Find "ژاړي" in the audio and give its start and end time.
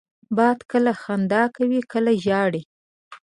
2.25-2.61